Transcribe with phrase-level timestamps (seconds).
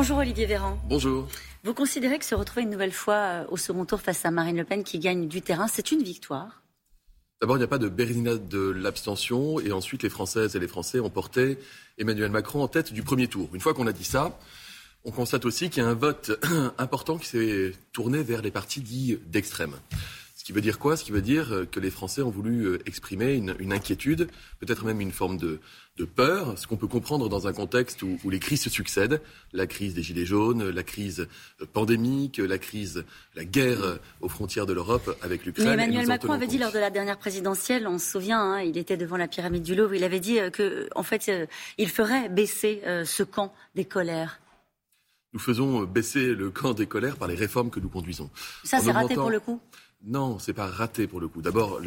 [0.00, 0.78] Bonjour Olivier Véran.
[0.88, 1.28] Bonjour.
[1.62, 4.56] Vous considérez que se retrouver une nouvelle fois euh, au second tour face à Marine
[4.56, 6.62] Le Pen qui gagne du terrain, c'est une victoire?
[7.42, 9.60] D'abord, il n'y a pas de bérésinade de l'abstention.
[9.60, 11.58] Et ensuite, les Françaises et les Français ont porté
[11.98, 13.50] Emmanuel Macron en tête du premier tour.
[13.52, 14.38] Une fois qu'on a dit ça,
[15.04, 16.30] on constate aussi qu'il y a un vote
[16.78, 19.74] important qui s'est tourné vers les partis dits d'extrême.
[20.50, 20.96] Ce qui veut dire quoi?
[20.96, 24.28] Ce qui veut dire euh, que les Français ont voulu euh, exprimer une, inquiétude,
[24.58, 25.60] peut-être même une forme de,
[26.16, 29.94] peur, ce qu'on peut comprendre dans un contexte où, les crises se succèdent, la crise
[29.94, 31.28] des Gilets jaunes, la crise
[31.60, 33.04] euh, pandémique, la crise,
[33.36, 35.68] la guerre aux frontières de l'Europe avec l'Ukraine.
[35.68, 38.96] Emmanuel Macron avait dit lors de la dernière présidentielle, on se souvient, hein, il était
[38.96, 41.30] devant la pyramide du Louvre, il avait dit que, en fait,
[41.78, 44.40] il ferait baisser ce camp des colères.
[45.32, 48.30] Nous faisons baisser le camp des colères par les réformes que nous conduisons.
[48.64, 49.60] Ça, c'est raté pour le coup
[50.06, 51.42] non, c'est pas raté pour le coup.
[51.42, 51.78] D'abord,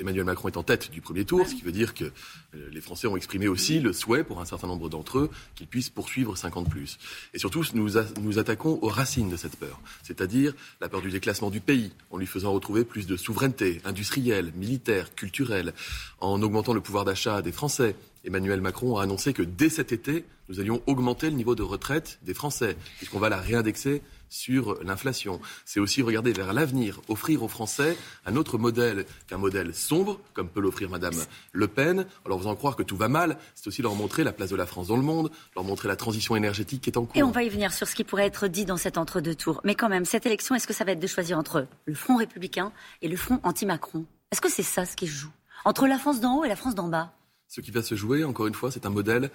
[0.00, 2.80] Emmanuel Macron est en tête du premier tour, ce qui veut dire que euh, les
[2.80, 6.36] Français ont exprimé aussi le souhait, pour un certain nombre d'entre eux, qu'ils puissent poursuivre
[6.36, 6.98] 50 plus.
[7.32, 11.50] Et surtout, nous, nous attaquons aux racines de cette peur, c'est-à-dire la peur du déclassement
[11.50, 15.74] du pays, en lui faisant retrouver plus de souveraineté industrielle, militaire, culturelle,
[16.18, 17.94] en augmentant le pouvoir d'achat des Français.
[18.24, 22.18] Emmanuel Macron a annoncé que dès cet été, nous allions augmenter le niveau de retraite
[22.22, 24.02] des Français, puisqu'on va la réindexer
[24.34, 25.40] sur l'inflation.
[25.64, 27.96] C'est aussi regarder vers l'avenir, offrir aux Français
[28.26, 31.14] un autre modèle qu'un modèle sombre, comme peut l'offrir Madame
[31.52, 33.38] Le Pen, en leur faisant croire que tout va mal.
[33.54, 35.96] C'est aussi leur montrer la place de la France dans le monde, leur montrer la
[35.96, 37.16] transition énergétique qui est en cours.
[37.16, 39.60] Et on va y venir sur ce qui pourrait être dit dans cet entre-deux tours.
[39.62, 42.16] Mais quand même, cette élection, est-ce que ça va être de choisir entre le Front
[42.16, 44.04] républicain et le Front anti-Macron?
[44.32, 45.32] Est-ce que c'est ça ce qui se joue?
[45.64, 47.12] Entre la France d'en haut et la France d'en bas?
[47.46, 49.30] Ce qui va se jouer, encore une fois, c'est un modèle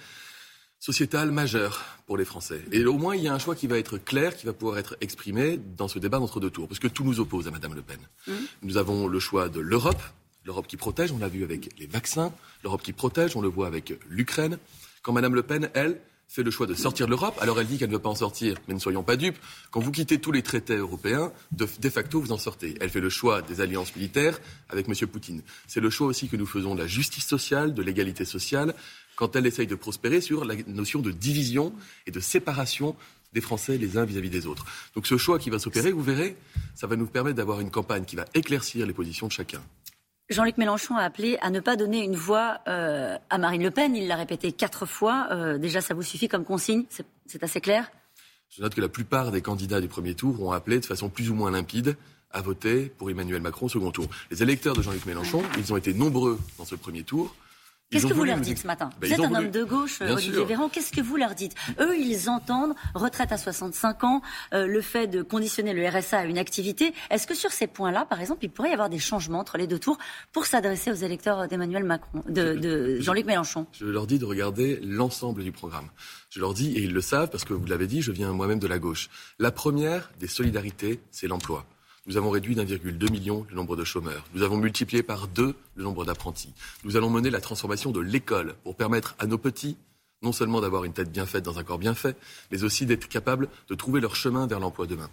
[0.80, 2.62] sociétal majeur pour les Français.
[2.72, 4.78] Et au moins, il y a un choix qui va être clair, qui va pouvoir
[4.78, 7.76] être exprimé dans ce débat d'entre deux tours, parce que tout nous oppose à Madame
[7.76, 8.00] Le Pen.
[8.28, 8.34] Mmh.
[8.64, 10.02] Nous avons le choix de l'Europe,
[10.46, 13.68] l'Europe qui protège, on l'a vu avec les vaccins, l'Europe qui protège, on le voit
[13.68, 14.58] avec l'Ukraine.
[15.02, 16.00] Quand Madame Le Pen, elle,
[16.30, 17.38] fait le choix de sortir de l'Europe.
[17.42, 19.38] Alors elle dit qu'elle ne veut pas en sortir, mais ne soyons pas dupes.
[19.72, 22.76] Quand vous quittez tous les traités européens, de, facto, vous en sortez.
[22.80, 24.40] Elle fait le choix des alliances militaires
[24.70, 24.96] avec M.
[25.08, 25.42] Poutine.
[25.68, 28.76] C'est le choix aussi que nous faisons de la justice sociale, de l'égalité sociale,
[29.16, 31.74] quand elle essaye de prospérer sur la notion de division
[32.06, 32.96] et de séparation
[33.34, 34.66] des Français les uns vis-à-vis des autres.
[34.96, 36.36] Donc ce choix qui va s'opérer, vous verrez,
[36.76, 39.62] ça va nous permettre d'avoir une campagne qui va éclaircir les positions de chacun.
[40.30, 43.96] Jean-Luc Mélenchon a appelé à ne pas donner une voix euh, à Marine Le Pen.
[43.96, 45.28] Il l'a répété quatre fois.
[45.32, 46.86] Euh, déjà, ça vous suffit comme consigne?
[47.26, 47.90] C'est assez clair?
[48.50, 51.32] Je note que la plupart des candidats du premier tour ont appelé de façon plus
[51.32, 51.98] ou moins limpide
[52.32, 54.08] à voter pour Emmanuel Macron au second tour.
[54.30, 57.36] Les électeurs de Jean-Luc Mélenchon, ils ont été nombreux dans ce premier tour.
[57.92, 60.46] Qu'est-ce que vous leur dites ce matin ben, Vous êtes un homme de gauche, Olivier
[60.46, 60.70] Véran.
[60.70, 64.22] Qu'est-ce que vous leur dites Eux, ils entendent retraite à 65 ans,
[64.54, 66.94] euh, le fait de conditionner le RSA à une activité.
[67.10, 69.66] Est-ce que sur ces points-là, par exemple, il pourrait y avoir des changements entre les
[69.66, 69.98] deux tours
[70.32, 75.44] pour s'adresser aux électeurs d'Emmanuel Macron, de, Jean-Luc Mélenchon Je leur dis de regarder l'ensemble
[75.44, 75.90] du programme.
[76.30, 78.60] Je leur dis, et ils le savent parce que vous l'avez dit, je viens moi-même
[78.60, 79.10] de la gauche.
[79.40, 81.66] La première des solidarités, c'est l'emploi.
[82.10, 84.26] Nous avons réduit d'1,2 million le nombre de chômeurs.
[84.34, 86.52] Nous avons multiplié par deux le nombre d'apprentis.
[86.84, 89.78] Nous allons mener la transformation de l'école pour permettre à nos petits
[90.24, 92.18] non seulement d'avoir une tête bien faite dans un corps bien fait,
[92.52, 95.08] mais aussi d'être capables de trouver leur chemin vers l'emploi demain.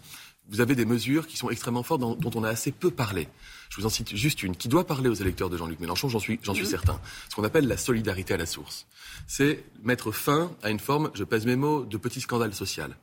[0.49, 3.29] Vous avez des mesures qui sont extrêmement fortes, dont on a assez peu parlé.
[3.69, 6.19] Je vous en cite juste une qui doit parler aux électeurs de Jean-Luc Mélenchon, j'en
[6.19, 6.99] suis, j'en suis certain.
[7.29, 8.87] Ce qu'on appelle la solidarité à la source.
[9.27, 12.97] C'est mettre fin à une forme, je pèse mes mots, de petit scandale social.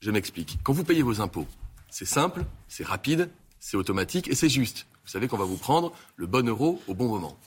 [0.00, 0.58] Je m'explique.
[0.64, 1.46] Quand vous payez vos impôts,
[1.90, 4.86] c'est simple, c'est rapide, c'est automatique et c'est juste.
[5.04, 7.38] Vous savez qu'on va vous prendre le bon euro au bon moment.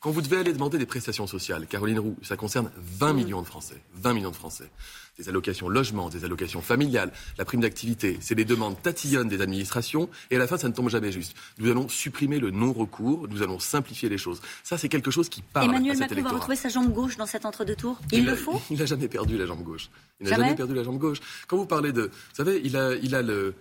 [0.00, 3.46] Quand vous devez aller demander des prestations sociales, Caroline Roux, ça concerne 20 millions de
[3.48, 3.82] Français.
[3.94, 4.70] 20 millions de Français.
[5.18, 8.16] Des allocations logement, des allocations familiales, la prime d'activité.
[8.20, 11.34] C'est des demandes tatillonnes des administrations et à la fin, ça ne tombe jamais juste.
[11.58, 14.40] Nous allons supprimer le non-recours, nous allons simplifier les choses.
[14.62, 17.16] Ça, c'est quelque chose qui parle Emmanuel à cet Macron va retrouver sa jambe gauche
[17.16, 18.62] dans cet entre-deux tours Il, le faut?
[18.70, 19.90] Il n'a jamais perdu la jambe gauche.
[20.20, 21.18] Il n'a jamais perdu la jambe gauche.
[21.48, 22.02] Quand vous parlez de...
[22.02, 23.56] Vous savez, il a, il a le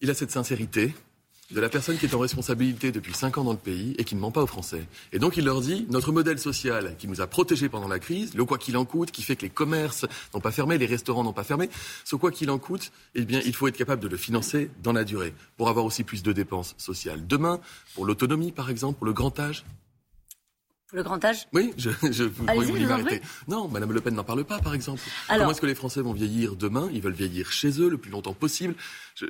[0.00, 0.94] il a cette sincérité
[1.52, 4.16] de la personne qui est en responsabilité depuis cinq ans dans le pays et qui
[4.16, 4.84] ne ment pas aux Français.
[5.12, 8.34] Et donc il leur dit, notre modèle social qui nous a protégés pendant la crise,
[8.34, 11.22] le quoi qu'il en coûte, qui fait que les commerces n'ont pas fermé, les restaurants
[11.22, 11.70] n'ont pas fermé,
[12.04, 14.92] ce quoi qu'il en coûte, eh bien il faut être capable de le financer dans
[14.92, 17.26] la durée pour avoir aussi plus de dépenses sociales.
[17.26, 17.60] Demain,
[17.94, 19.64] pour l'autonomie par exemple, pour le grand âge,
[20.92, 21.48] le grand âge?
[21.52, 23.20] Oui, je, je vous pourriez m'arrêter.
[23.48, 25.00] Non, Madame Le Pen n'en parle pas, par exemple.
[25.28, 26.88] Comment est-ce que les Français vont vieillir demain?
[26.92, 28.74] Ils veulent vieillir chez eux le plus longtemps possible.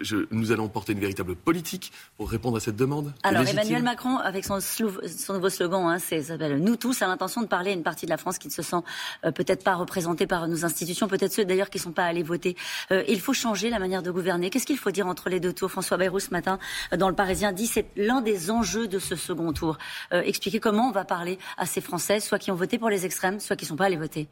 [0.00, 3.14] Je, nous allons porter une véritable politique pour répondre à cette demande.
[3.22, 7.40] Alors Emmanuel Macron, avec son, son nouveau slogan, hein, c'est s'appelle Nous tous, a l'intention
[7.40, 8.76] de parler à une partie de la France qui ne se sent
[9.24, 12.24] euh, peut-être pas représentée par nos institutions, peut-être ceux d'ailleurs qui ne sont pas allés
[12.24, 12.56] voter.
[12.90, 14.50] Euh, il faut changer la manière de gouverner.
[14.50, 15.70] Qu'est-ce qu'il faut dire entre les deux tours?
[15.70, 16.58] François Bayrou ce matin
[16.92, 19.78] euh, dans Le Parisien dit c'est l'un des enjeux de ce second tour.
[20.10, 23.40] expliquer comment on va parler à ces Français, soit qui ont voté pour les extrêmes,
[23.40, 24.28] soit qui ne sont pas allés voter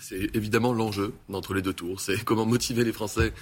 [0.00, 2.00] C'est évidemment l'enjeu entre les deux tours.
[2.00, 3.32] C'est comment motiver les Français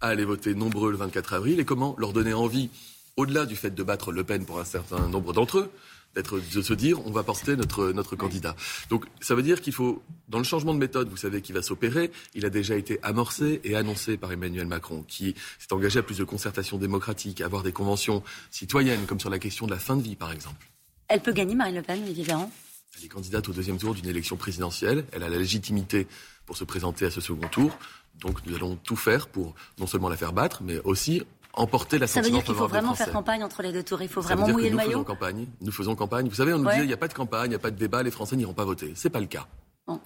[0.00, 2.70] à aller voter nombreux le 24 avril et comment leur donner envie,
[3.16, 5.70] au-delà du fait de battre Le Pen pour un certain nombre d'entre eux,
[6.14, 8.56] d'être, de se dire on va porter notre, notre candidat.
[8.90, 11.62] Donc ça veut dire qu'il faut, dans le changement de méthode, vous savez, qui va
[11.62, 16.02] s'opérer, il a déjà été amorcé et annoncé par Emmanuel Macron, qui s'est engagé à
[16.02, 19.78] plus de concertation démocratique, à avoir des conventions citoyennes, comme sur la question de la
[19.78, 20.71] fin de vie, par exemple.
[21.12, 22.50] Elle peut gagner, Marine Le Pen, Véran
[22.96, 25.04] Elle est candidate au deuxième tour d'une élection présidentielle.
[25.12, 26.06] Elle a la légitimité
[26.46, 27.76] pour se présenter à ce second tour.
[28.18, 31.22] Donc nous allons tout faire pour non seulement la faire battre, mais aussi
[31.52, 34.00] emporter la Ça veut dire qu'il faut vraiment faire campagne entre les deux tours.
[34.00, 34.90] Il faut vraiment mouiller le maillot.
[34.90, 35.46] Faisons campagne.
[35.60, 36.28] Nous faisons campagne.
[36.30, 37.70] Vous savez, on nous disait il n'y a pas de campagne, il n'y a pas
[37.70, 38.94] de débat, les Français n'iront pas voter.
[38.96, 39.46] C'est pas le cas.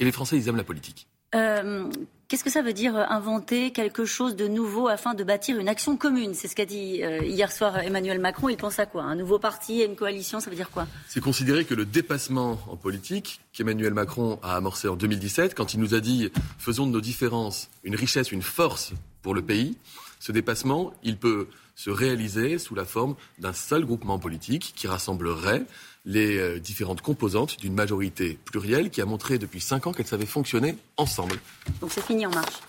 [0.00, 1.06] Et les Français, ils aiment la politique.
[1.36, 1.88] Euh,
[2.28, 5.68] Qu'est-ce que ça veut dire euh, inventer quelque chose de nouveau afin de bâtir une
[5.68, 6.34] action commune?
[6.34, 8.48] C'est ce qu'a dit euh, hier soir Emmanuel Macron.
[8.48, 9.04] Il pense à quoi?
[9.04, 10.88] Un nouveau parti, une coalition, ça veut dire quoi?
[11.06, 15.78] C'est considérer que le dépassement en politique qu'Emmanuel Macron a amorcé en 2017, quand il
[15.78, 19.76] nous a dit faisons de nos différences une richesse, une force pour le pays,
[20.18, 21.46] ce dépassement, il peut
[21.76, 25.62] se réaliser sous la forme d'un seul groupement politique qui rassemblerait
[26.04, 30.26] les euh, différentes composantes d'une majorité plurielle qui a montré depuis cinq ans qu'elle savait
[30.26, 31.36] fonctionner ensemble.
[31.80, 32.60] Donc c'est fini en marche.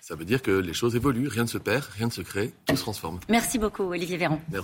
[0.00, 2.54] Ça veut dire que les choses évoluent, rien ne se perd, rien ne se crée,
[2.66, 3.20] tout se transforme.
[3.28, 4.40] Merci beaucoup, Olivier Véran.
[4.50, 4.56] Merci.